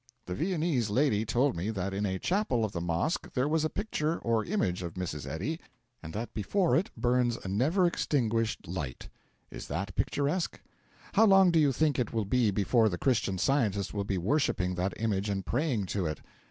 The 0.25 0.33
Viennese 0.33 0.89
lady 0.89 1.25
told 1.27 1.55
me 1.55 1.69
that 1.69 1.93
in 1.93 2.07
a 2.07 2.17
chapel 2.17 2.65
of 2.65 2.71
the 2.71 2.81
Mosque 2.81 3.31
there 3.33 3.47
was 3.47 3.63
a 3.63 3.69
picture 3.69 4.17
or 4.17 4.43
image 4.43 4.81
of 4.81 4.95
Mrs. 4.95 5.27
Eddy, 5.27 5.59
and 6.01 6.11
that 6.11 6.33
before 6.33 6.75
it 6.75 6.89
burns 6.97 7.37
a 7.37 7.47
never 7.47 7.85
extinguished 7.85 8.67
light. 8.67 9.09
Is 9.51 9.67
that 9.67 9.93
picturesque? 9.93 10.59
How 11.13 11.27
long 11.27 11.51
do 11.51 11.59
you 11.59 11.71
think 11.71 11.99
it 11.99 12.13
will 12.13 12.25
be 12.25 12.49
before 12.49 12.89
the 12.89 12.97
Christian 12.97 13.37
Scientist 13.37 13.93
will 13.93 14.03
be 14.03 14.17
worshipping 14.17 14.73
that 14.73 14.99
image 14.99 15.29
and 15.29 15.45
praying 15.45 15.85
to 15.93 16.07
it? 16.07 16.19